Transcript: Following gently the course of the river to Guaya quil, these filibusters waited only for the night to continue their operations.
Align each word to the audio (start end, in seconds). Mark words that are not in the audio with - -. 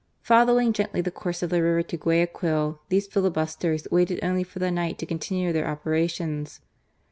Following 0.23 0.73
gently 0.73 1.01
the 1.01 1.11
course 1.11 1.43
of 1.43 1.51
the 1.51 1.61
river 1.61 1.83
to 1.83 1.95
Guaya 1.95 2.25
quil, 2.25 2.79
these 2.89 3.05
filibusters 3.05 3.87
waited 3.91 4.23
only 4.23 4.43
for 4.43 4.57
the 4.57 4.71
night 4.71 4.97
to 4.97 5.05
continue 5.05 5.53
their 5.53 5.67
operations. 5.67 6.59